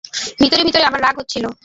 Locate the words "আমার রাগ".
0.83-1.15